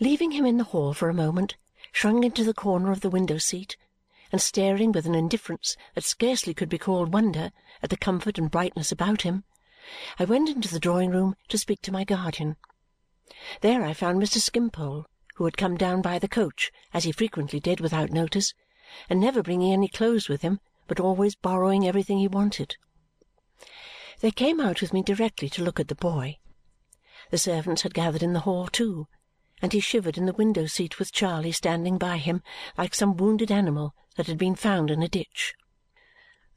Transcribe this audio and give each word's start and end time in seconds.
Leaving 0.00 0.30
him 0.30 0.46
in 0.46 0.58
the 0.58 0.64
hall 0.64 0.94
for 0.94 1.08
a 1.08 1.14
moment, 1.14 1.56
shrunk 1.90 2.24
into 2.24 2.44
the 2.44 2.54
corner 2.54 2.92
of 2.92 3.00
the 3.00 3.10
window-seat, 3.10 3.76
and 4.30 4.40
staring 4.40 4.92
with 4.92 5.06
an 5.06 5.14
indifference 5.14 5.76
that 5.94 6.04
scarcely 6.04 6.54
could 6.54 6.68
be 6.68 6.78
called 6.78 7.12
wonder 7.12 7.50
at 7.82 7.90
the 7.90 7.96
comfort 7.96 8.38
and 8.38 8.50
brightness 8.50 8.92
about 8.92 9.22
him, 9.22 9.42
I 10.18 10.24
went 10.24 10.50
into 10.50 10.68
the 10.68 10.78
drawing-room 10.78 11.34
to 11.48 11.58
speak 11.58 11.82
to 11.82 11.92
my 11.92 12.04
guardian. 12.04 12.56
There 13.60 13.84
I 13.84 13.92
found 13.92 14.22
Mr. 14.22 14.38
Skimpole, 14.38 15.06
who 15.34 15.44
had 15.46 15.56
come 15.56 15.76
down 15.76 16.00
by 16.00 16.18
the 16.18 16.28
coach, 16.28 16.70
as 16.94 17.04
he 17.04 17.12
frequently 17.12 17.58
did 17.58 17.80
without 17.80 18.10
notice, 18.10 18.54
and 19.08 19.18
never 19.18 19.42
bringing 19.42 19.72
any 19.72 19.88
clothes 19.88 20.28
with 20.28 20.42
him, 20.42 20.60
but 20.86 21.00
always 21.00 21.34
borrowing 21.34 21.86
everything 21.86 22.18
he 22.18 22.28
wanted. 22.28 22.76
They 24.20 24.30
came 24.30 24.60
out 24.60 24.80
with 24.80 24.92
me 24.92 25.02
directly 25.02 25.48
to 25.50 25.62
look 25.64 25.80
at 25.80 25.88
the 25.88 25.94
boy. 25.94 26.38
The 27.30 27.38
servants 27.38 27.82
had 27.82 27.94
gathered 27.94 28.22
in 28.22 28.32
the 28.32 28.40
hall 28.40 28.68
too, 28.68 29.08
and 29.60 29.72
he 29.72 29.80
shivered 29.80 30.16
in 30.16 30.26
the 30.26 30.32
window-seat 30.32 30.98
with 30.98 31.12
Charley 31.12 31.52
standing 31.52 31.98
by 31.98 32.18
him 32.18 32.42
like 32.76 32.94
some 32.94 33.16
wounded 33.16 33.50
animal 33.50 33.94
that 34.16 34.26
had 34.26 34.38
been 34.38 34.54
found 34.54 34.90
in 34.90 35.02
a 35.02 35.08
ditch. 35.08 35.54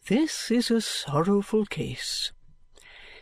"This 0.07 0.51
is 0.51 0.71
a 0.71 0.81
sorrowful 0.81 1.65
case," 1.65 2.31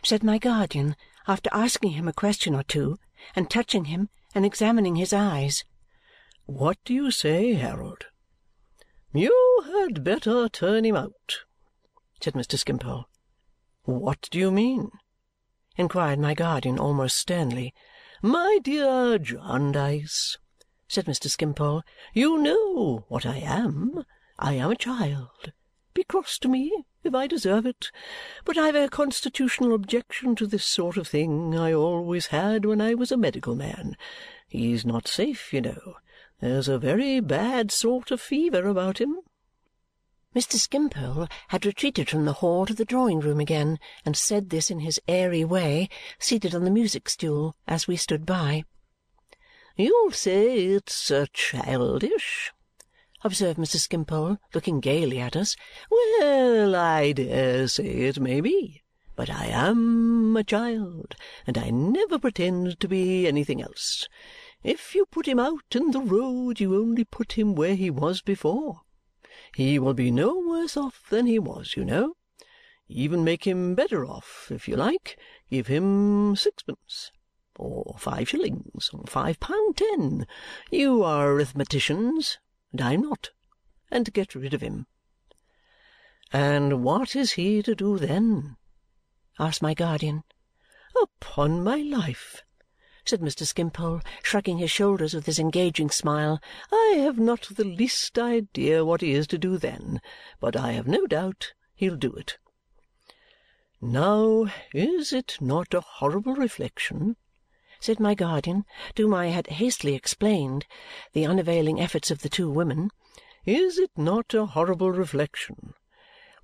said 0.02 0.22
my 0.22 0.38
guardian 0.38 0.96
after 1.26 1.50
asking 1.52 1.92
him 1.92 2.08
a 2.08 2.12
question 2.12 2.54
or 2.54 2.62
two 2.62 2.98
and 3.36 3.50
touching 3.50 3.86
him 3.86 4.08
and 4.34 4.44
examining 4.44 4.96
his 4.96 5.12
eyes. 5.12 5.64
"What 6.46 6.78
do 6.84 6.94
you 6.94 7.10
say, 7.10 7.54
Harold?" 7.54 8.06
"You 9.12 9.64
had 9.66 10.04
better 10.04 10.48
turn 10.48 10.84
him 10.84 10.96
out," 10.96 11.40
said 12.20 12.34
Mr. 12.34 12.58
Skimpole. 12.58 13.08
"What 13.84 14.28
do 14.30 14.38
you 14.38 14.50
mean?" 14.50 14.90
inquired 15.76 16.18
my 16.18 16.34
guardian 16.34 16.78
almost 16.78 17.16
sternly. 17.16 17.74
"My 18.22 18.58
dear 18.62 19.18
Jarndyce," 19.18 20.36
said 20.86 21.06
Mr. 21.06 21.30
Skimpole, 21.30 21.82
"you 22.12 22.36
know 22.36 23.06
what 23.08 23.24
I 23.24 23.38
am. 23.38 24.04
I 24.38 24.52
am 24.54 24.72
a 24.72 24.76
child. 24.76 25.52
Be 25.94 26.04
cross 26.04 26.38
to 26.40 26.48
me 26.48 26.84
if 27.02 27.14
I 27.14 27.26
deserve 27.26 27.64
it, 27.64 27.90
but 28.44 28.58
I've 28.58 28.74
a 28.74 28.90
constitutional 28.90 29.72
objection 29.72 30.36
to 30.36 30.46
this 30.46 30.66
sort 30.66 30.98
of 30.98 31.08
thing. 31.08 31.56
I 31.56 31.72
always 31.72 32.26
had 32.26 32.66
when 32.66 32.82
I 32.82 32.92
was 32.92 33.10
a 33.10 33.16
medical 33.16 33.54
man. 33.54 33.96
He's 34.46 34.84
not 34.84 35.08
safe, 35.08 35.54
you 35.54 35.62
know. 35.62 35.94
There's 36.40 36.68
a 36.68 36.78
very 36.78 37.20
bad 37.20 37.70
sort 37.70 38.10
of 38.10 38.20
fever 38.20 38.66
about 38.66 38.98
him. 38.98 39.20
Mr. 40.32 40.54
Skimpole 40.54 41.26
had 41.48 41.66
retreated 41.66 42.08
from 42.08 42.24
the 42.24 42.34
hall 42.34 42.64
to 42.64 42.72
the 42.72 42.84
drawing-room 42.84 43.40
again 43.40 43.80
and 44.04 44.16
said 44.16 44.50
this 44.50 44.70
in 44.70 44.78
his 44.78 45.00
airy 45.08 45.44
way, 45.44 45.88
seated 46.20 46.54
on 46.54 46.62
the 46.62 46.70
music-stool 46.70 47.56
as 47.66 47.88
we 47.88 47.96
stood 47.96 48.24
by. 48.24 48.62
"You'll 49.76 50.12
say 50.12 50.66
it's 50.66 51.10
childish," 51.32 52.52
observed 53.24 53.58
Mr. 53.58 53.80
Skimpole, 53.80 54.38
looking 54.54 54.78
gaily 54.78 55.18
at 55.18 55.34
us. 55.34 55.56
"Well, 55.90 56.76
I 56.76 57.10
dare 57.10 57.66
say 57.66 57.88
it 57.88 58.20
may 58.20 58.40
be, 58.40 58.84
but 59.16 59.30
I 59.30 59.46
AM 59.46 60.36
a 60.36 60.44
child, 60.44 61.16
and 61.44 61.58
I 61.58 61.70
never 61.70 62.20
pretend 62.20 62.78
to 62.78 62.86
be 62.86 63.26
anything 63.26 63.60
else. 63.60 64.06
If 64.62 64.94
you 64.94 65.06
put 65.06 65.26
him 65.26 65.40
out 65.40 65.74
in 65.74 65.90
the 65.90 65.98
road, 65.98 66.60
you 66.60 66.76
only 66.76 67.02
put 67.02 67.32
him 67.32 67.56
where 67.56 67.74
he 67.74 67.90
was 67.90 68.22
before. 68.22 68.82
He 69.54 69.78
will 69.78 69.94
be 69.94 70.10
no 70.10 70.38
worse 70.38 70.76
off 70.76 71.08
than 71.10 71.26
he 71.26 71.38
was, 71.38 71.76
you 71.76 71.84
know. 71.84 72.16
Even 72.88 73.24
make 73.24 73.46
him 73.46 73.74
better 73.74 74.04
off, 74.04 74.48
if 74.50 74.68
you 74.68 74.76
like. 74.76 75.18
Give 75.50 75.66
him 75.66 76.36
sixpence, 76.36 77.12
or 77.56 77.96
five 77.98 78.28
shillings, 78.28 78.90
or 78.92 79.04
five 79.06 79.40
pound 79.40 79.76
ten 79.76 80.26
you 80.70 81.02
are 81.02 81.34
arithmeticians, 81.34 82.38
and 82.72 82.80
I 82.80 82.94
am 82.94 83.02
not 83.02 83.30
and 83.90 84.12
get 84.12 84.34
rid 84.34 84.54
of 84.54 84.60
him." 84.60 84.86
"And 86.32 86.84
what 86.84 87.16
is 87.16 87.32
he 87.32 87.62
to 87.62 87.74
do 87.74 87.98
then?" 87.98 88.56
asked 89.38 89.62
my 89.62 89.74
guardian. 89.74 90.24
"Upon 91.02 91.62
my 91.64 91.76
life!" 91.76 92.42
Said 93.10 93.20
Mr. 93.22 93.44
Skimpole, 93.44 94.00
shrugging 94.22 94.58
his 94.58 94.70
shoulders 94.70 95.14
with 95.14 95.26
his 95.26 95.40
engaging 95.40 95.90
smile, 95.90 96.40
"I 96.70 96.94
have 96.98 97.18
not 97.18 97.48
the 97.50 97.64
least 97.64 98.16
idea 98.16 98.84
what 98.84 99.00
he 99.00 99.14
is 99.14 99.26
to 99.26 99.36
do 99.36 99.58
then, 99.58 100.00
but 100.38 100.54
I 100.54 100.74
have 100.74 100.86
no 100.86 101.08
doubt 101.08 101.52
he'll 101.74 101.96
do 101.96 102.12
it." 102.12 102.38
"Now, 103.80 104.46
is 104.72 105.12
it 105.12 105.38
not 105.40 105.74
a 105.74 105.80
horrible 105.80 106.34
reflection," 106.34 107.16
said 107.80 107.98
my 107.98 108.14
guardian, 108.14 108.64
to 108.94 109.02
whom 109.02 109.14
I 109.14 109.26
had 109.26 109.48
hastily 109.48 109.96
explained 109.96 110.66
the 111.12 111.26
unavailing 111.26 111.80
efforts 111.80 112.12
of 112.12 112.22
the 112.22 112.28
two 112.28 112.48
women, 112.48 112.92
"is 113.44 113.76
it 113.76 113.90
not 113.96 114.32
a 114.34 114.46
horrible 114.46 114.92
reflection," 114.92 115.74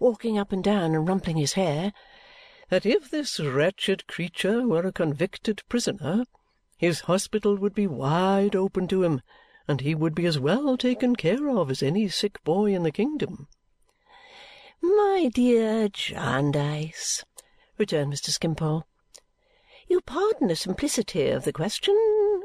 walking 0.01 0.37
up 0.37 0.51
and 0.51 0.65
down 0.65 0.97
and 0.97 1.09
rumpling 1.09 1.37
his 1.37 1.53
hair, 1.53 1.93
"that 2.71 2.85
if 2.85 3.09
this 3.09 3.39
wretched 3.39 4.09
creature 4.09 4.67
were 4.67 4.85
a 4.85 4.91
convicted 4.91 5.63
prisoner 5.69 6.25
his 6.79 7.01
hospital 7.01 7.57
would 7.57 7.75
be 7.75 7.87
wide 7.87 8.55
open 8.55 8.87
to 8.87 9.03
him, 9.03 9.23
and 9.67 9.81
he 9.81 9.95
would 9.95 10.15
be 10.15 10.27
as 10.27 10.39
well 10.39 10.77
taken 10.77 11.17
care 11.17 11.49
of 11.49 11.71
as 11.71 11.83
any 11.83 12.07
sick 12.07 12.45
boy 12.45 12.75
in 12.75 12.83
the 12.83 12.93
kingdom." 12.93 13.49
"My 14.83 15.31
dear 15.33 15.89
Jarndyce," 15.89 17.25
returned 17.79 18.13
Mr. 18.13 18.29
Skimpole, 18.29 18.85
"you 19.89 20.03
pardon 20.03 20.49
the 20.49 20.55
simplicity 20.55 21.29
of 21.31 21.45
the 21.45 21.53
question, 21.53 21.97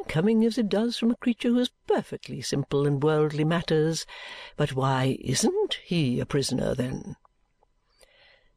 coming 0.08 0.46
as 0.46 0.58
it 0.58 0.70
does 0.70 0.98
from 0.98 1.12
a 1.12 1.18
creature 1.18 1.50
who 1.50 1.60
is 1.60 1.72
perfectly 1.86 2.42
simple 2.42 2.88
in 2.88 3.02
worldly 3.02 3.44
matters, 3.44 4.06
but 4.56 4.72
why 4.72 5.18
ISN'T 5.26 5.80
he 5.84 6.22
a 6.22 6.26
prisoner, 6.26 6.74
then?" 6.74 7.18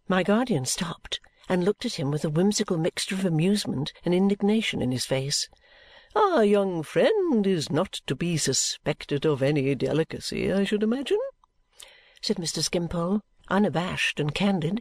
My 0.06 0.22
guardian 0.22 0.66
stopped 0.66 1.18
and 1.48 1.64
looked 1.64 1.84
at 1.84 1.94
him 1.94 2.10
with 2.10 2.24
a 2.24 2.30
whimsical 2.30 2.78
mixture 2.78 3.16
of 3.16 3.24
amusement 3.24 3.92
and 4.04 4.14
indignation 4.14 4.80
in 4.80 4.92
his 4.92 5.04
face. 5.04 5.48
Our 6.14 6.44
young 6.44 6.84
friend 6.84 7.44
is 7.44 7.70
not 7.72 7.92
to 8.06 8.14
be 8.14 8.36
suspected 8.36 9.26
of 9.26 9.42
any 9.42 9.74
delicacy, 9.74 10.52
I 10.52 10.62
should 10.62 10.84
imagine?" 10.84 11.18
said 12.20 12.36
Mr. 12.36 12.62
Skimpole, 12.62 13.22
unabashed 13.48 14.20
and 14.20 14.32
candid. 14.32 14.80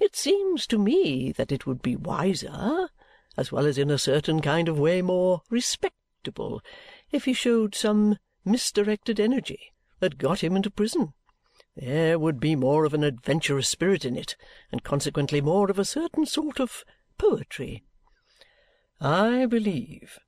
"It 0.00 0.16
seems 0.16 0.66
to 0.66 0.78
me 0.78 1.30
that 1.30 1.52
it 1.52 1.66
would 1.66 1.82
be 1.82 1.94
wiser, 1.94 2.88
as 3.36 3.52
well 3.52 3.64
as 3.64 3.78
in 3.78 3.90
a 3.90 3.98
certain 3.98 4.40
kind 4.40 4.68
of 4.68 4.78
way 4.78 5.02
more 5.02 5.42
respectable, 5.50 6.60
if 7.12 7.26
he 7.26 7.32
showed 7.32 7.74
some 7.76 8.18
misdirected 8.44 9.20
energy 9.20 9.72
that 10.00 10.18
got 10.18 10.42
him 10.42 10.56
into 10.56 10.70
prison. 10.70 11.14
There 11.76 12.18
would 12.18 12.40
be 12.40 12.56
more 12.56 12.84
of 12.84 12.92
an 12.92 13.04
adventurous 13.04 13.68
spirit 13.68 14.04
in 14.04 14.16
it, 14.16 14.36
and 14.72 14.82
consequently 14.82 15.40
more 15.40 15.70
of 15.70 15.78
a 15.78 15.84
certain 15.84 16.26
sort 16.26 16.58
of 16.58 16.84
poetry. 17.18 17.84
I 19.00 19.46
believe 19.46 20.18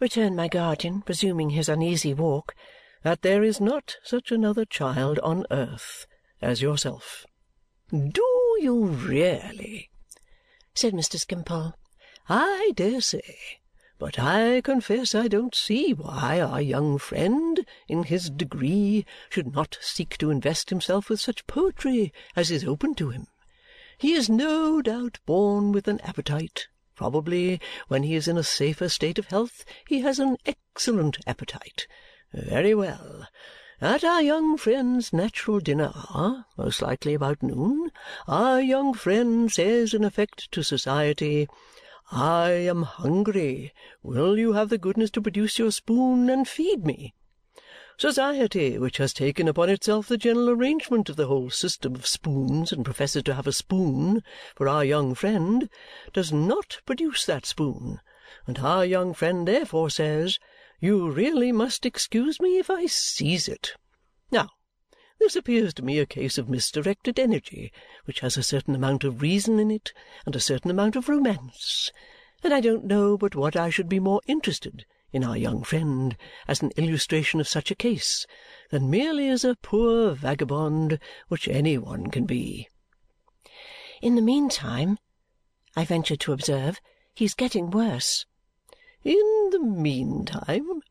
returned 0.00 0.36
my 0.36 0.48
guardian, 0.48 1.02
resuming 1.06 1.50
his 1.50 1.68
uneasy 1.68 2.14
walk, 2.14 2.54
that 3.02 3.22
there 3.22 3.42
is 3.42 3.60
not 3.60 3.96
such 4.02 4.30
another 4.30 4.64
child 4.64 5.18
on 5.20 5.46
earth 5.50 6.06
as 6.40 6.62
yourself. 6.62 7.26
Do 7.90 8.56
you 8.60 8.84
really? 8.84 9.90
said 10.74 10.92
Mr. 10.92 11.18
Skimpole. 11.18 11.74
I 12.28 12.72
dare 12.74 13.00
say. 13.00 13.60
But 13.98 14.18
I 14.18 14.60
confess 14.60 15.14
I 15.14 15.26
don't 15.26 15.54
see 15.54 15.92
why 15.92 16.40
our 16.40 16.60
young 16.60 16.98
friend, 16.98 17.66
in 17.88 18.04
his 18.04 18.30
degree, 18.30 19.04
should 19.30 19.52
not 19.52 19.78
seek 19.80 20.16
to 20.18 20.30
invest 20.30 20.70
himself 20.70 21.08
with 21.08 21.20
such 21.20 21.46
poetry 21.48 22.12
as 22.36 22.50
is 22.50 22.64
open 22.64 22.94
to 22.96 23.10
him. 23.10 23.26
He 23.98 24.12
is 24.12 24.30
no 24.30 24.80
doubt 24.80 25.18
born 25.26 25.72
with 25.72 25.88
an 25.88 26.00
appetite 26.02 26.68
Probably 26.98 27.60
when 27.86 28.02
he 28.02 28.16
is 28.16 28.26
in 28.26 28.36
a 28.36 28.42
safer 28.42 28.88
state 28.88 29.20
of 29.20 29.26
health 29.26 29.64
he 29.86 30.00
has 30.00 30.18
an 30.18 30.36
excellent 30.44 31.16
appetite. 31.28 31.86
Very 32.34 32.74
well. 32.74 33.28
At 33.80 34.02
our 34.02 34.20
young 34.20 34.56
friend's 34.56 35.12
natural 35.12 35.60
dinner 35.60 35.92
hour, 35.94 36.46
most 36.56 36.82
likely 36.82 37.14
about 37.14 37.40
noon, 37.40 37.92
our 38.26 38.60
young 38.60 38.94
friend 38.94 39.48
says 39.48 39.94
in 39.94 40.02
effect 40.02 40.50
to 40.50 40.64
society, 40.64 41.46
'I 42.10 42.50
am 42.50 42.82
hungry. 42.82 43.72
Will 44.02 44.36
you 44.36 44.54
have 44.54 44.68
the 44.68 44.76
goodness 44.76 45.12
to 45.12 45.22
produce 45.22 45.56
your 45.56 45.70
spoon 45.70 46.28
and 46.28 46.48
feed 46.48 46.84
me?' 46.84 47.14
Society, 48.00 48.78
which 48.78 48.98
has 48.98 49.12
taken 49.12 49.48
upon 49.48 49.68
itself 49.68 50.06
the 50.06 50.16
general 50.16 50.50
arrangement 50.50 51.08
of 51.08 51.16
the 51.16 51.26
whole 51.26 51.50
system 51.50 51.96
of 51.96 52.06
spoons 52.06 52.70
and 52.70 52.84
professes 52.84 53.24
to 53.24 53.34
have 53.34 53.48
a 53.48 53.52
spoon 53.52 54.22
for 54.54 54.68
our 54.68 54.84
young 54.84 55.16
friend, 55.16 55.68
does 56.12 56.32
not 56.32 56.80
produce 56.86 57.26
that 57.26 57.44
spoon, 57.44 58.00
and 58.46 58.60
our 58.60 58.84
young 58.84 59.14
friend 59.14 59.48
therefore 59.48 59.90
says, 59.90 60.38
'You 60.78 61.10
really 61.10 61.50
must 61.50 61.84
excuse 61.84 62.40
me 62.40 62.58
if 62.58 62.70
I 62.70 62.86
seize 62.86 63.48
it.' 63.48 63.74
Now, 64.30 64.50
this 65.18 65.34
appears 65.34 65.74
to 65.74 65.82
me 65.82 65.98
a 65.98 66.06
case 66.06 66.38
of 66.38 66.48
misdirected 66.48 67.18
energy, 67.18 67.72
which 68.04 68.20
has 68.20 68.36
a 68.36 68.44
certain 68.44 68.76
amount 68.76 69.02
of 69.02 69.22
reason 69.22 69.58
in 69.58 69.72
it 69.72 69.92
and 70.24 70.36
a 70.36 70.40
certain 70.40 70.70
amount 70.70 70.94
of 70.94 71.08
romance, 71.08 71.90
and 72.44 72.54
I 72.54 72.60
don't 72.60 72.84
know 72.84 73.18
but 73.18 73.34
what 73.34 73.56
I 73.56 73.70
should 73.70 73.88
be 73.88 73.98
more 73.98 74.20
interested 74.28 74.86
in 75.12 75.24
our 75.24 75.36
young 75.36 75.62
friend 75.62 76.16
as 76.46 76.62
an 76.62 76.70
illustration 76.76 77.40
of 77.40 77.48
such 77.48 77.70
a 77.70 77.74
case 77.74 78.26
than 78.70 78.90
merely 78.90 79.28
as 79.28 79.44
a 79.44 79.56
poor 79.62 80.14
vagabond 80.14 80.98
which 81.28 81.48
any 81.48 81.78
one 81.78 82.10
can 82.10 82.26
be. 82.26 82.68
In 84.02 84.14
the 84.14 84.22
meantime, 84.22 84.98
I 85.74 85.84
ventured 85.84 86.20
to 86.20 86.32
observe, 86.32 86.80
he 87.14 87.24
is 87.24 87.34
getting 87.34 87.70
worse. 87.70 88.26
In 89.02 89.48
the 89.50 89.60
meantime, 89.60 90.82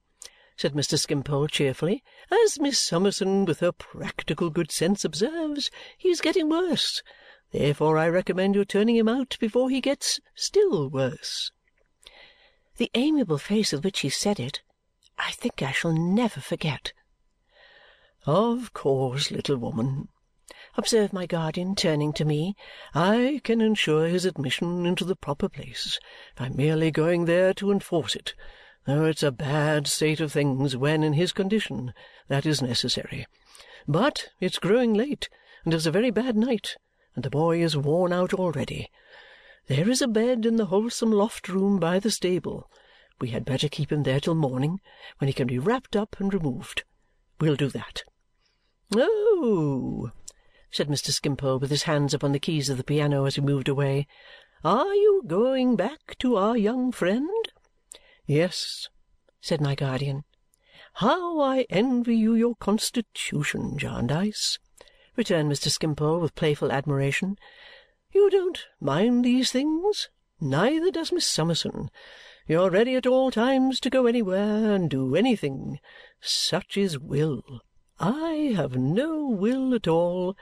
said 0.57 0.73
Mr. 0.73 0.97
Skimpole 0.97 1.47
cheerfully, 1.47 2.03
as 2.31 2.59
Miss 2.59 2.79
Summerson 2.79 3.45
with 3.45 3.59
her 3.59 3.71
practical 3.71 4.49
good 4.49 4.71
sense 4.71 5.05
observes, 5.05 5.69
he 5.97 6.09
is 6.09 6.19
getting 6.19 6.49
worse. 6.49 7.03
Therefore 7.51 7.97
I 7.97 8.09
recommend 8.09 8.55
your 8.55 8.65
turning 8.65 8.95
him 8.95 9.07
out 9.07 9.37
before 9.39 9.69
he 9.69 9.79
gets 9.79 10.19
still 10.35 10.89
worse. 10.89 11.51
The 12.77 12.91
amiable 12.93 13.39
face 13.39 13.71
with 13.71 13.83
which 13.83 14.01
he 14.01 14.09
said 14.09 14.39
it, 14.39 14.61
I 15.17 15.31
think 15.31 15.63
I 15.63 15.71
shall 15.71 15.93
never 15.93 16.39
forget. 16.39 16.93
Of 18.25 18.71
course, 18.73 19.31
little 19.31 19.57
woman, 19.57 20.09
observed 20.75 21.11
my 21.11 21.25
guardian, 21.25 21.73
turning 21.75 22.13
to 22.13 22.25
me, 22.25 22.55
I 22.93 23.41
can 23.43 23.61
ensure 23.61 24.07
his 24.07 24.25
admission 24.25 24.85
into 24.85 25.05
the 25.05 25.15
proper 25.15 25.49
place 25.49 25.99
by 26.35 26.49
merely 26.49 26.91
going 26.91 27.25
there 27.25 27.51
to 27.55 27.71
enforce 27.71 28.15
it, 28.15 28.35
though 28.85 29.05
it's 29.05 29.23
a 29.23 29.31
bad 29.31 29.87
state 29.87 30.19
of 30.19 30.31
things 30.31 30.77
when, 30.77 31.03
in 31.03 31.13
his 31.13 31.31
condition, 31.31 31.95
that 32.27 32.45
is 32.45 32.61
necessary. 32.61 33.25
But 33.87 34.29
it's 34.39 34.59
growing 34.59 34.93
late, 34.93 35.29
and 35.65 35.73
it's 35.73 35.87
a 35.87 35.91
very 35.91 36.11
bad 36.11 36.35
night, 36.37 36.75
and 37.15 37.23
the 37.23 37.31
boy 37.31 37.59
is 37.63 37.75
worn 37.75 38.13
out 38.13 38.35
already. 38.35 38.91
There 39.67 39.89
is 39.89 40.01
a 40.01 40.07
bed 40.07 40.45
in 40.45 40.55
the 40.55 40.67
wholesome 40.67 41.11
loft 41.11 41.49
room 41.49 41.77
by 41.77 41.99
the 41.99 42.09
stable. 42.09 42.71
We 43.19 43.31
had 43.31 43.43
better 43.43 43.67
keep 43.67 43.91
him 43.91 44.03
there 44.03 44.21
till 44.21 44.33
morning, 44.33 44.79
when 45.17 45.27
he 45.27 45.33
can 45.33 45.45
be 45.45 45.59
wrapped 45.59 45.93
up 45.93 46.19
and 46.21 46.33
removed. 46.33 46.85
We'll 47.41 47.57
do 47.57 47.67
that. 47.69 48.03
Oh! 48.95 50.11
said 50.71 50.87
Mr. 50.87 51.11
Skimpole 51.11 51.59
with 51.59 51.69
his 51.69 51.83
hands 51.83 52.13
upon 52.13 52.31
the 52.31 52.39
keys 52.39 52.69
of 52.69 52.77
the 52.77 52.83
piano 52.83 53.25
as 53.25 53.35
he 53.35 53.41
moved 53.41 53.67
away. 53.67 54.07
"Are 54.63 54.95
you 54.95 55.23
going 55.27 55.75
back 55.75 56.17
to 56.19 56.37
our 56.37 56.55
young 56.55 56.93
friend?" 56.93 57.51
"Yes," 58.25 58.87
said 59.41 59.59
my 59.59 59.75
guardian. 59.75 60.23
"How 60.93 61.41
I 61.41 61.65
envy 61.69 62.15
you 62.15 62.35
your 62.35 62.55
constitution, 62.55 63.77
Jarndyce!" 63.77 64.59
returned 65.17 65.51
Mr. 65.51 65.69
Skimpole 65.69 66.21
with 66.21 66.35
playful 66.35 66.71
admiration. 66.71 67.37
"You 68.17 68.31
don't 68.31 68.65
mind 68.79 69.23
these 69.23 69.51
things. 69.51 70.09
Neither 70.41 70.89
does 70.89 71.11
Miss 71.11 71.27
Summerson. 71.27 71.91
You're 72.47 72.71
ready 72.71 72.95
at 72.95 73.05
all 73.05 73.29
times 73.29 73.79
to 73.81 73.91
go 73.91 74.07
anywhere 74.07 74.73
and 74.73 74.89
do 74.89 75.15
anything. 75.15 75.79
Such 76.19 76.77
is 76.77 76.97
will. 76.97 77.61
I 77.99 78.53
have 78.55 78.75
no 78.75 79.27
will 79.27 79.75
at 79.75 79.87
all 79.87 80.35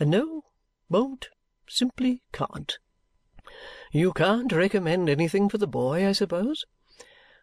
and 0.00 0.08
no, 0.08 0.44
won't, 0.88 1.28
simply 1.68 2.22
can't. 2.32 2.78
You 3.92 4.14
can't 4.14 4.50
recommend 4.50 5.10
anything 5.10 5.50
for 5.50 5.58
the 5.58 5.66
boy, 5.66 6.08
I 6.08 6.12
suppose?" 6.12 6.64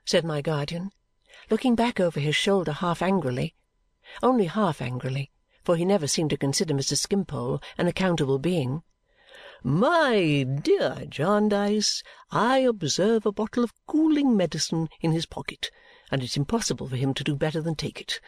said 0.03 0.25
my 0.25 0.41
guardian, 0.41 0.89
looking 1.51 1.75
back 1.75 1.99
over 1.99 2.19
his 2.19 2.35
shoulder 2.35 2.71
half 2.71 3.03
angrily. 3.03 3.53
Only 4.23 4.45
half 4.45 4.81
angrily, 4.81 5.29
for 5.63 5.75
he 5.75 5.85
never 5.85 6.07
seemed 6.07 6.31
to 6.31 6.37
consider 6.37 6.73
Mr. 6.73 6.97
Skimpole 6.97 7.61
an 7.77 7.85
accountable 7.85 8.39
being. 8.39 8.81
"My 9.61 10.43
dear 10.43 11.05
Jarndyce, 11.09 12.01
I 12.31 12.59
observe 12.59 13.25
a 13.25 13.33
bottle 13.33 13.65
of 13.65 13.73
cooling 13.87 14.37
medicine 14.37 14.87
in 15.01 15.11
his 15.11 15.25
pocket 15.25 15.69
and 16.09 16.23
it's 16.23 16.37
impossible 16.37 16.87
for 16.87 16.95
him 16.95 17.13
to 17.13 17.25
do 17.25 17.35
better 17.35 17.61
than 17.61 17.75
take 17.75 17.99
it. 17.99 18.21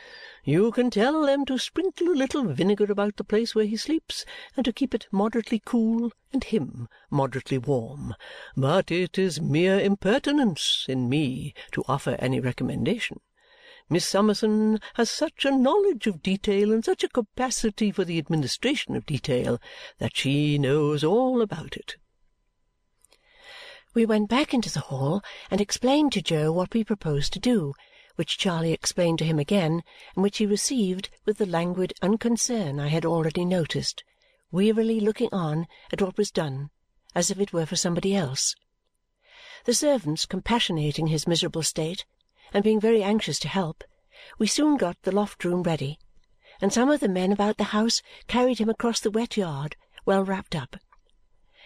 You 0.44 0.72
can 0.72 0.89
tell 0.89 1.25
them 1.25 1.45
to 1.45 1.57
sprinkle 1.57 2.10
a 2.10 2.13
little 2.19 2.44
vinegar 2.44 2.92
about 2.92 3.16
the 3.16 3.24
place 3.24 3.56
where 3.56 3.66
he 3.66 3.78
sleeps 3.78 4.25
and 4.57 4.66
to 4.66 4.74
keep 4.74 4.94
it 4.94 5.07
moderately 5.10 5.62
cool 5.63 6.12
and 6.33 6.44
him 6.44 6.89
moderately 7.10 7.57
warm, 7.57 8.13
but 8.57 8.92
it 8.92 9.18
is 9.18 9.39
mere 9.39 9.80
impertinence 9.80 10.86
in 10.89 11.07
me 11.07 11.54
to 11.72 11.86
offer 11.88 12.18
any 12.19 12.42
recommendation. 12.42 13.22
Miss 13.92 14.08
Summerson 14.08 14.80
has 14.94 15.12
such 15.12 15.44
a 15.44 15.52
knowledge 15.52 16.08
of 16.08 16.24
detail 16.24 16.72
and 16.72 16.84
such 16.84 17.04
a 17.04 17.10
capacity 17.10 17.92
for 17.92 18.06
the 18.06 18.18
administration 18.18 18.96
of 18.96 19.06
detail 19.06 19.60
that 19.98 20.16
she 20.16 20.58
knows 20.58 21.04
all 21.04 21.42
about 21.42 21.76
it. 21.76 21.98
We 23.94 24.06
went 24.06 24.30
back 24.30 24.54
into 24.54 24.72
the 24.72 24.80
hall 24.80 25.22
and 25.50 25.60
explained 25.60 26.14
to 26.14 26.22
Jo 26.22 26.54
what 26.54 26.74
we 26.74 26.86
proposed 26.86 27.34
to 27.34 27.40
do, 27.40 27.74
which 28.16 28.38
Charley 28.38 28.72
explained 28.72 29.20
to 29.20 29.26
him 29.26 29.40
again, 29.40 29.84
and 30.16 30.24
which 30.24 30.38
he 30.38 30.46
received 30.46 31.10
with 31.26 31.38
the 31.38 31.46
languid 31.46 31.92
unconcern 32.02 32.80
I 32.80 32.88
had 32.88 33.06
already 33.06 33.44
noticed, 33.44 34.06
wearily 34.52 35.02
looking 35.02 35.28
on 35.34 35.68
at 35.92 36.02
what 36.02 36.18
was 36.18 36.32
done 36.32 36.70
as 37.14 37.30
if 37.30 37.42
it 37.42 37.52
were 37.52 37.66
for 37.66 37.76
somebody 37.76 38.16
else. 38.16 38.56
The 39.66 39.74
servants 39.74 40.26
compassionating 40.26 41.08
his 41.08 41.28
miserable 41.28 41.64
state 41.64 42.06
and 42.53 42.63
being 42.63 42.80
very 42.80 43.03
anxious 43.03 43.39
to 43.39 43.48
help, 43.48 43.83
we 44.38 44.48
soon 44.48 44.77
got 44.77 45.01
the 45.03 45.12
loft 45.12 45.44
room 45.44 45.63
ready, 45.63 45.98
and 46.62 46.71
some 46.71 46.89
of 46.89 47.00
the 47.00 47.09
men 47.09 47.31
about 47.31 47.57
the 47.57 47.65
house 47.65 48.01
carried 48.27 48.59
him 48.59 48.69
across 48.69 49.00
the 49.00 49.12
wet 49.12 49.38
yard, 49.38 49.75
well 50.06 50.24
wrapped 50.24 50.56
up. 50.56 50.75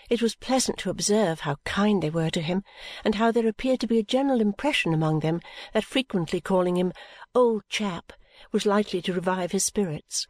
It 0.10 0.22
was 0.22 0.36
pleasant 0.36 0.78
to 0.80 0.92
observe 0.92 1.42
how 1.42 1.58
kind 1.66 2.04
they 2.04 2.12
were 2.12 2.30
to 2.30 2.42
him 2.42 2.64
and 3.04 3.16
how 3.16 3.32
there 3.32 3.48
appeared 3.48 3.80
to 3.80 3.88
be 3.88 3.98
a 3.98 4.04
general 4.04 4.40
impression 4.40 4.94
among 4.94 5.22
them 5.22 5.42
that 5.74 5.84
frequently 5.84 6.40
calling 6.40 6.78
him 6.78 6.94
old 7.34 7.64
chap 7.70 8.14
was 8.52 8.68
likely 8.68 9.02
to 9.02 9.14
revive 9.14 9.52
his 9.52 9.66
spirits. 9.66 10.28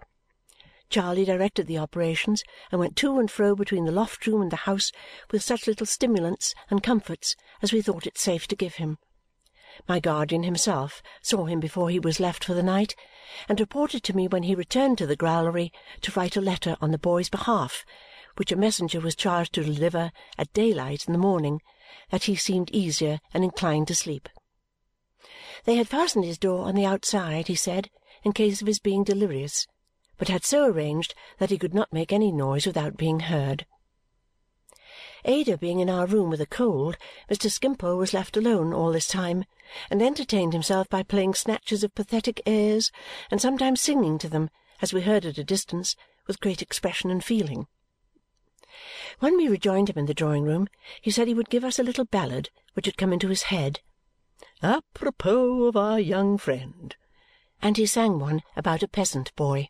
Charley 0.89 1.25
directed 1.25 1.67
the 1.67 1.77
operations 1.77 2.43
and 2.71 2.79
went 2.79 2.95
to 2.97 3.19
and 3.19 3.29
fro 3.29 3.55
between 3.55 3.85
the 3.85 3.91
loft 3.91 4.25
room 4.25 4.41
and 4.41 4.51
the 4.51 4.65
house 4.67 4.91
with 5.31 5.43
such 5.43 5.67
little 5.67 5.85
stimulants 5.85 6.53
and 6.69 6.81
comforts 6.81 7.35
as 7.61 7.73
we 7.73 7.81
thought 7.81 8.07
it 8.07 8.17
safe 8.17 8.47
to 8.47 8.55
give 8.55 8.75
him. 8.75 8.97
My 9.87 9.99
guardian 9.99 10.43
himself 10.43 11.01
saw 11.21 11.45
him 11.45 11.59
before 11.59 11.89
he 11.89 11.99
was 11.99 12.19
left 12.19 12.43
for 12.43 12.53
the 12.53 12.63
night 12.63 12.95
and 13.49 13.59
reported 13.59 14.03
to 14.03 14.15
me 14.15 14.27
when 14.27 14.43
he 14.43 14.55
returned 14.55 14.97
to 14.99 15.07
the 15.07 15.17
growlery 15.17 15.71
to 16.01 16.11
write 16.11 16.35
a 16.35 16.41
letter 16.41 16.77
on 16.81 16.91
the 16.91 16.97
boy's 16.97 17.29
behalf 17.29 17.85
which 18.37 18.51
a 18.51 18.55
messenger 18.55 18.99
was 18.99 19.15
charged 19.15 19.53
to 19.53 19.63
deliver 19.63 20.11
at 20.37 20.51
daylight 20.53 21.07
in 21.07 21.13
the 21.13 21.19
morning, 21.19 21.61
that 22.09 22.25
he 22.25 22.35
seemed 22.35 22.69
easier 22.71 23.19
and 23.33 23.43
inclined 23.43 23.87
to 23.87 23.95
sleep. 23.95 24.29
They 25.63 25.75
had 25.75 25.87
fastened 25.87 26.25
his 26.25 26.37
door 26.37 26.65
on 26.65 26.75
the 26.75 26.85
outside, 26.85 27.47
he 27.47 27.55
said, 27.55 27.89
in 28.23 28.33
case 28.33 28.61
of 28.61 28.67
his 28.67 28.79
being 28.79 29.03
delirious, 29.03 29.67
but 30.17 30.27
had 30.27 30.43
so 30.43 30.65
arranged 30.65 31.13
that 31.39 31.49
he 31.49 31.57
could 31.57 31.73
not 31.73 31.93
make 31.93 32.11
any 32.11 32.31
noise 32.31 32.65
without 32.65 32.97
being 32.97 33.21
heard. 33.21 33.65
Ada 35.27 35.57
being 35.57 35.79
in 35.79 35.89
our 35.89 36.05
room 36.05 36.29
with 36.29 36.39
a 36.39 36.45
cold, 36.45 36.97
Mr. 37.29 37.49
Skimpole 37.49 37.97
was 37.97 38.13
left 38.13 38.37
alone 38.37 38.73
all 38.73 38.91
this 38.91 39.07
time 39.07 39.43
and 39.89 40.01
entertained 40.01 40.53
himself 40.53 40.87
by 40.87 41.01
playing 41.01 41.33
snatches 41.33 41.83
of 41.83 41.95
pathetic 41.95 42.41
airs 42.45 42.91
and 43.31 43.41
sometimes 43.41 43.81
singing 43.81 44.19
to 44.19 44.29
them, 44.29 44.51
as 44.81 44.93
we 44.93 45.01
heard 45.01 45.25
at 45.25 45.39
a 45.39 45.43
distance, 45.43 45.95
with 46.27 46.39
great 46.39 46.61
expression 46.61 47.09
and 47.09 47.23
feeling. 47.23 47.65
When 49.19 49.35
we 49.35 49.47
rejoined 49.47 49.89
him 49.89 49.97
in 49.97 50.05
the 50.05 50.13
drawing-room, 50.13 50.67
he 51.01 51.09
said 51.09 51.27
he 51.27 51.33
would 51.33 51.49
give 51.49 51.63
us 51.63 51.79
a 51.79 51.83
little 51.83 52.05
ballad 52.05 52.51
which 52.73 52.85
had 52.85 52.97
come 52.97 53.11
into 53.11 53.29
his 53.29 53.43
head, 53.43 53.79
apropos 54.61 55.63
of 55.63 55.75
our 55.75 55.99
young 55.99 56.37
friend, 56.37 56.95
and 57.61 57.77
he 57.77 57.85
sang 57.85 58.19
one 58.19 58.43
about 58.55 58.83
a 58.83 58.87
peasant 58.87 59.35
boy. 59.35 59.69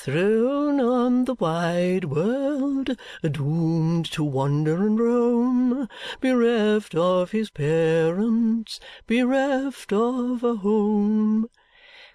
Thrown 0.00 0.80
on 0.80 1.24
the 1.24 1.34
wide 1.34 2.04
world, 2.04 2.96
doomed 3.20 4.06
to 4.12 4.22
wander 4.22 4.86
and 4.86 4.96
roam, 4.96 5.88
bereft 6.20 6.94
of 6.94 7.32
his 7.32 7.50
parents, 7.50 8.78
bereft 9.08 9.92
of 9.92 10.44
a 10.44 10.54
home. 10.54 11.48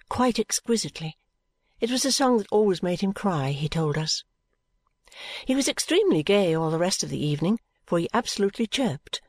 Quite 0.08 0.38
exquisitely. 0.38 1.18
It 1.78 1.90
was 1.90 2.06
a 2.06 2.10
song 2.10 2.38
that 2.38 2.46
always 2.50 2.82
made 2.82 3.02
him 3.02 3.12
cry, 3.12 3.50
he 3.50 3.68
told 3.68 3.98
us. 3.98 4.24
He 5.44 5.54
was 5.54 5.68
extremely 5.68 6.22
gay 6.22 6.54
all 6.54 6.70
the 6.70 6.78
rest 6.78 7.02
of 7.02 7.10
the 7.10 7.22
evening, 7.22 7.60
for 7.84 7.98
he 7.98 8.08
absolutely 8.14 8.66
chirped. 8.66 9.20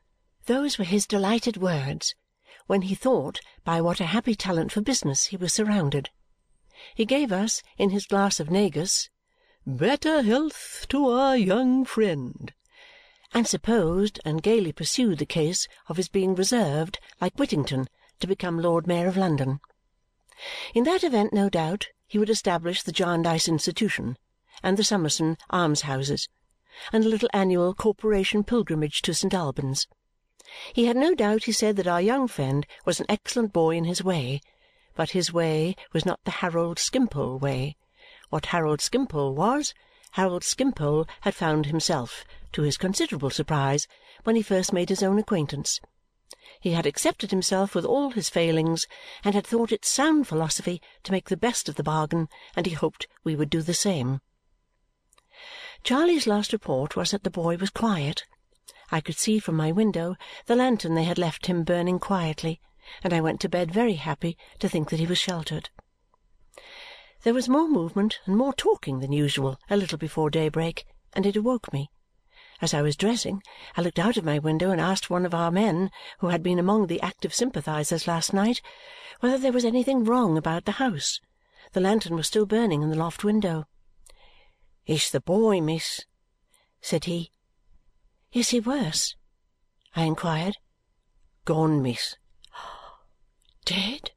Those 0.46 0.78
were 0.78 0.86
his 0.86 1.06
delighted 1.06 1.58
words 1.58 2.16
when 2.68 2.84
he 2.84 2.96
thought 2.96 3.42
by 3.66 3.82
what 3.82 4.00
a 4.00 4.06
happy 4.06 4.34
talent 4.34 4.72
for 4.72 4.80
business 4.80 5.26
he 5.26 5.36
was 5.36 5.52
surrounded. 5.52 6.10
He 6.94 7.06
gave 7.06 7.32
us, 7.32 7.64
in 7.78 7.92
his 7.92 8.06
glass 8.06 8.42
of 8.42 8.52
negus, 8.52 9.10
"Better 9.66 10.22
health 10.24 10.86
to 10.90 11.10
our 11.10 11.38
young 11.38 11.86
friend!" 11.86 12.54
and 13.34 13.48
supposed 13.48 14.20
and 14.26 14.44
gaily 14.44 14.74
pursued 14.74 15.20
the 15.20 15.26
case 15.26 15.70
of 15.88 15.96
his 15.96 16.10
being 16.10 16.36
reserved, 16.36 17.00
like 17.22 17.40
Whittington, 17.40 17.88
to 18.20 18.28
become 18.28 18.60
Lord 18.60 18.88
Mayor 18.88 19.08
of 19.08 19.16
London. 19.16 19.62
In 20.74 20.84
that 20.84 21.06
event, 21.06 21.32
no 21.32 21.50
doubt, 21.50 21.88
he 22.08 22.18
would 22.18 22.30
establish 22.30 22.84
the 22.84 22.92
Jarndyce 22.92 23.48
Institution 23.48 24.18
and 24.62 24.76
the 24.76 24.84
Summerson 24.84 25.38
almshouses, 25.52 26.28
and 26.92 27.06
a 27.06 27.10
little 27.10 27.30
annual 27.32 27.74
corporation 27.74 28.44
pilgrimage 28.44 29.02
to 29.04 29.14
St. 29.14 29.34
Albans. 29.34 29.88
He 30.74 30.88
had 30.88 30.98
no 30.98 31.16
doubt, 31.16 31.46
he 31.46 31.54
said, 31.54 31.78
that 31.78 31.88
our 31.88 32.02
young 32.02 32.28
friend 32.28 32.68
was 32.84 33.00
an 33.00 33.06
excellent 33.08 33.54
boy 33.54 33.78
in 33.78 33.86
his 33.86 34.04
way, 34.04 34.42
but 34.96 35.12
his 35.12 35.32
way 35.32 35.76
was 35.94 36.06
not 36.06 36.24
the 36.24 36.32
Harold 36.32 36.80
Skimpole 36.80 37.38
way. 37.38 37.76
What 38.30 38.48
Harold 38.48 38.82
Skimpole 38.82 39.36
was, 39.36 39.74
Harold 40.14 40.44
Skimpole 40.44 41.06
had 41.22 41.36
found 41.36 41.66
himself, 41.66 42.24
to 42.54 42.62
his 42.62 42.78
considerable 42.78 43.30
surprise, 43.30 43.88
when 44.24 44.36
he 44.36 44.42
first 44.42 44.74
made 44.74 44.90
his 44.90 45.04
own 45.04 45.20
acquaintance. 45.20 45.80
He 46.60 46.72
had 46.72 46.86
accepted 46.86 47.32
himself 47.32 47.76
with 47.76 47.86
all 47.86 48.12
his 48.12 48.30
failings 48.30 48.88
and 49.24 49.36
had 49.36 49.46
thought 49.46 49.72
it 49.72 49.86
sound 49.86 50.28
philosophy 50.28 50.82
to 51.04 51.12
make 51.12 51.30
the 51.30 51.38
best 51.38 51.70
of 51.70 51.76
the 51.76 51.84
bargain, 51.84 52.30
and 52.56 52.66
he 52.66 52.74
hoped 52.74 53.08
we 53.24 53.36
would 53.36 53.50
do 53.50 53.62
the 53.62 53.74
same. 53.74 54.22
Charley's 55.84 56.26
last 56.26 56.54
report 56.54 56.96
was 56.96 57.12
that 57.12 57.24
the 57.24 57.30
boy 57.30 57.58
was 57.58 57.70
quiet. 57.70 58.24
I 58.92 59.02
could 59.02 59.18
see 59.18 59.40
from 59.40 59.56
my 59.56 59.72
window 59.72 60.16
the 60.46 60.56
lantern 60.56 60.96
they 60.96 61.04
had 61.04 61.18
left 61.18 61.48
him 61.48 61.64
burning 61.64 62.00
quietly, 62.00 62.62
and 63.04 63.14
I 63.14 63.22
went 63.22 63.40
to 63.42 63.50
bed 63.50 63.72
very 63.72 63.96
happy 63.96 64.38
to 64.60 64.70
think 64.70 64.90
that 64.90 65.00
he 65.00 65.06
was 65.06 65.18
sheltered. 65.18 65.70
There 67.24 67.34
was 67.34 67.50
more 67.50 67.68
movement 67.68 68.20
and 68.26 68.38
more 68.38 68.54
talking 68.54 69.00
than 69.00 69.12
usual 69.12 69.58
a 69.70 69.78
little 69.78 69.98
before 69.98 70.30
daybreak, 70.30 70.86
and 71.14 71.26
it 71.26 71.36
awoke 71.36 71.74
me. 71.74 71.90
As 72.62 72.74
I 72.74 72.82
was 72.82 72.96
dressing, 72.96 73.42
I 73.76 73.82
looked 73.82 74.00
out 74.00 74.16
of 74.16 74.24
my 74.24 74.40
window 74.40 74.72
and 74.72 74.80
asked 74.80 75.10
one 75.10 75.26
of 75.26 75.34
our 75.34 75.52
men, 75.52 75.92
who 76.20 76.28
had 76.28 76.42
been 76.44 76.60
among 76.60 76.88
the 76.88 77.02
active 77.02 77.34
sympathizers 77.34 78.08
last 78.08 78.32
night, 78.34 78.62
whether 79.20 79.38
there 79.38 79.52
was 79.52 79.66
anything 79.66 80.04
wrong 80.04 80.38
about 80.38 80.66
the 80.66 80.74
house. 80.74 81.20
The 81.74 81.82
lantern 81.82 82.16
was 82.16 82.28
still 82.28 82.46
burning 82.46 82.82
in 82.82 82.90
the 82.90 82.96
loft 82.96 83.24
window. 83.24 83.66
"It's 84.86 85.10
the 85.10 85.20
boy, 85.20 85.60
miss," 85.62 86.06
said 86.80 87.06
he. 87.06 87.32
"Is 88.32 88.50
he 88.50 88.60
worse?" 88.60 89.16
I 89.96 90.04
inquired. 90.04 90.58
"Gone, 91.44 91.82
miss." 91.82 92.16
"Dead?" 93.68 94.12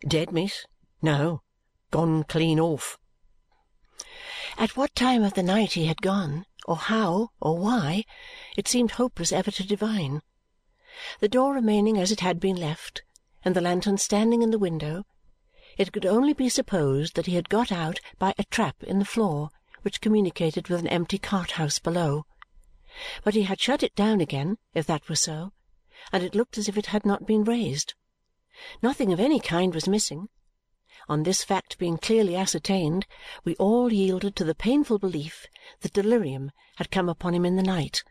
"Dead, 0.00 0.32
miss? 0.32 0.64
No. 1.02 1.42
Gone 1.90 2.24
clean 2.24 2.58
off." 2.58 2.98
At 4.56 4.74
what 4.74 4.94
time 4.94 5.22
of 5.22 5.34
the 5.34 5.42
night 5.42 5.72
he 5.74 5.84
had 5.84 6.00
gone, 6.00 6.46
or 6.64 6.76
how, 6.76 7.28
or 7.42 7.58
why, 7.58 8.06
it 8.56 8.66
seemed 8.66 8.92
hopeless 8.92 9.32
ever 9.32 9.50
to 9.50 9.66
divine. 9.66 10.22
The 11.20 11.28
door 11.28 11.52
remaining 11.52 11.98
as 11.98 12.10
it 12.10 12.20
had 12.20 12.40
been 12.40 12.56
left, 12.56 13.02
and 13.44 13.54
the 13.54 13.60
lantern 13.60 13.98
standing 13.98 14.40
in 14.40 14.50
the 14.50 14.58
window, 14.58 15.04
it 15.76 15.92
could 15.92 16.06
only 16.06 16.32
be 16.32 16.48
supposed 16.48 17.16
that 17.16 17.26
he 17.26 17.34
had 17.34 17.50
got 17.50 17.70
out 17.70 18.00
by 18.18 18.32
a 18.38 18.44
trap 18.44 18.82
in 18.82 18.98
the 18.98 19.04
floor 19.04 19.50
which 19.82 20.00
communicated 20.00 20.68
with 20.68 20.80
an 20.80 20.88
empty 20.88 21.18
cart-house 21.18 21.78
below. 21.78 22.24
But 23.22 23.34
he 23.34 23.42
had 23.42 23.60
shut 23.60 23.82
it 23.82 23.94
down 23.94 24.22
again, 24.22 24.56
if 24.72 24.86
that 24.86 25.06
were 25.06 25.16
so, 25.16 25.52
and 26.10 26.24
it 26.24 26.34
looked 26.34 26.56
as 26.56 26.66
if 26.66 26.78
it 26.78 26.86
had 26.86 27.04
not 27.04 27.26
been 27.26 27.44
raised. 27.44 27.92
Nothing 28.82 29.12
of 29.12 29.20
any 29.20 29.40
kind 29.40 29.74
was 29.74 29.88
missing. 29.88 30.28
On 31.08 31.22
this 31.22 31.44
fact 31.44 31.78
being 31.78 31.98
clearly 31.98 32.34
ascertained, 32.34 33.06
we 33.44 33.54
all 33.56 33.92
yielded 33.92 34.36
to 34.36 34.44
the 34.44 34.54
painful 34.54 34.98
belief 34.98 35.46
that 35.80 35.92
delirium 35.92 36.50
had 36.76 36.90
come 36.90 37.08
upon 37.08 37.34
him 37.34 37.44
in 37.44 37.56
the 37.56 37.62
night 37.62 38.02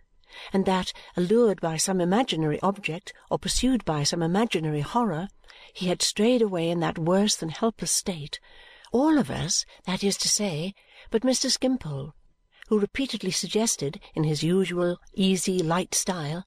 and 0.53 0.65
that, 0.65 0.93
allured 1.15 1.59
by 1.61 1.77
some 1.77 1.99
imaginary 1.99 2.59
object 2.61 3.13
or 3.31 3.39
pursued 3.39 3.83
by 3.85 4.03
some 4.03 4.21
imaginary 4.21 4.81
horror, 4.81 5.29
he 5.73 5.87
had 5.87 6.01
strayed 6.01 6.41
away 6.41 6.69
in 6.69 6.79
that 6.79 6.99
worse 6.99 7.35
than 7.35 7.49
helpless 7.49 7.91
state 7.91 8.39
all 8.91 9.17
of 9.17 9.29
us, 9.29 9.65
that 9.85 10.03
is 10.03 10.17
to 10.17 10.29
say, 10.29 10.73
but 11.11 11.23
Mr. 11.23 11.51
Skimpole, 11.51 12.13
who 12.69 12.79
repeatedly 12.79 13.31
suggested, 13.31 13.99
in 14.15 14.23
his 14.23 14.43
usual 14.43 14.97
easy, 15.13 15.59
light 15.59 15.93
style, 15.93 16.45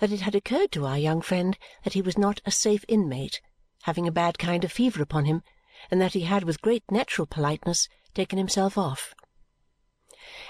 that 0.00 0.12
it 0.12 0.22
had 0.22 0.34
occurred 0.34 0.72
to 0.72 0.86
our 0.86 0.98
young 0.98 1.20
friend 1.20 1.58
that 1.82 1.92
he 1.92 2.02
was 2.02 2.16
not 2.16 2.40
a 2.44 2.50
safe 2.50 2.84
inmate, 2.88 3.40
having 3.82 4.08
a 4.08 4.12
bad 4.12 4.38
kind 4.38 4.64
of 4.64 4.72
fever 4.72 5.02
upon 5.02 5.24
him, 5.24 5.42
and 5.90 6.00
that 6.00 6.14
he 6.14 6.22
had 6.22 6.44
with 6.44 6.62
great 6.62 6.84
natural 6.90 7.26
politeness 7.26 7.88
taken 8.14 8.38
himself 8.38 8.78
off. 8.78 9.14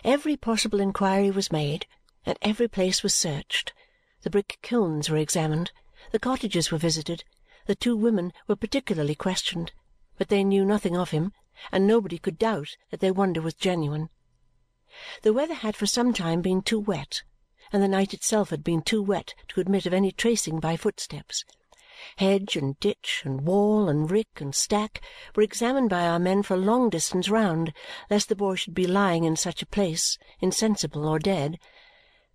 Every 0.04 0.36
possible 0.36 0.80
inquiry 0.80 1.30
was 1.30 1.50
made, 1.50 1.86
and 2.24 2.38
every 2.42 2.68
place 2.68 3.02
was 3.02 3.14
searched. 3.14 3.72
The 4.22 4.30
brick 4.30 4.58
kilns 4.62 5.10
were 5.10 5.16
examined, 5.16 5.72
the 6.12 6.18
cottages 6.18 6.70
were 6.70 6.78
visited, 6.78 7.24
the 7.66 7.74
two 7.74 7.96
women 7.96 8.32
were 8.46 8.56
particularly 8.56 9.14
questioned, 9.14 9.72
but 10.16 10.28
they 10.28 10.44
knew 10.44 10.64
nothing 10.64 10.96
of 10.96 11.10
him 11.10 11.32
and 11.72 11.86
nobody 11.86 12.18
could 12.18 12.38
doubt 12.38 12.76
that 12.90 13.00
their 13.00 13.12
wonder 13.12 13.40
was 13.40 13.54
genuine. 13.54 14.10
The 15.22 15.32
weather 15.32 15.54
had 15.54 15.76
for 15.76 15.86
some 15.86 16.12
time 16.12 16.42
been 16.42 16.62
too 16.62 16.78
wet, 16.78 17.22
and 17.74 17.82
the 17.82 17.88
night 17.88 18.14
itself 18.14 18.50
had 18.50 18.62
been 18.62 18.80
too 18.80 19.02
wet 19.02 19.34
to 19.48 19.60
admit 19.60 19.84
of 19.84 19.92
any 19.92 20.12
tracing 20.12 20.60
by 20.60 20.76
footsteps. 20.76 21.44
Hedge 22.18 22.54
and 22.54 22.78
ditch, 22.78 23.22
and 23.24 23.40
wall, 23.40 23.88
and 23.88 24.08
rick, 24.08 24.28
and 24.36 24.54
stack, 24.54 25.02
were 25.34 25.42
examined 25.42 25.90
by 25.90 26.06
our 26.06 26.20
men 26.20 26.44
for 26.44 26.54
a 26.54 26.56
long 26.56 26.88
distance 26.88 27.28
round, 27.28 27.72
lest 28.08 28.28
the 28.28 28.36
boy 28.36 28.54
should 28.54 28.74
be 28.74 28.86
lying 28.86 29.24
in 29.24 29.34
such 29.34 29.60
a 29.60 29.66
place, 29.66 30.16
insensible 30.38 31.08
or 31.08 31.18
dead. 31.18 31.58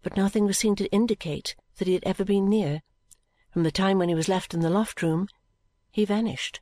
But 0.04 0.18
nothing 0.18 0.44
was 0.44 0.58
seen 0.58 0.76
to 0.76 0.92
indicate 0.92 1.56
that 1.78 1.88
he 1.88 1.94
had 1.94 2.04
ever 2.04 2.26
been 2.26 2.50
near. 2.50 2.82
From 3.54 3.64
the 3.64 3.72
time 3.72 3.98
when 3.98 4.10
he 4.10 4.16
was 4.16 4.28
left 4.28 4.54
in 4.54 4.60
the 4.60 4.70
loft 4.70 5.02
room, 5.02 5.30
he 5.90 6.04
vanished. 6.04 6.60